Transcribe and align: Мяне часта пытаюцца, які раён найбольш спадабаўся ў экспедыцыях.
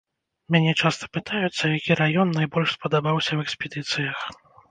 Мяне 0.53 0.71
часта 0.81 1.09
пытаюцца, 1.17 1.65
які 1.77 1.97
раён 2.01 2.33
найбольш 2.39 2.69
спадабаўся 2.77 3.27
ў 3.35 3.41
экспедыцыях. 3.49 4.17